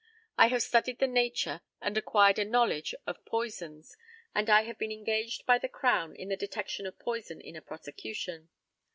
[0.35, 3.95] I have studied the nature and acquired a knowledge of poisons,
[4.33, 7.61] and I have been engaged by the Crown in the detection of poison in a
[7.61, 8.49] prosecution.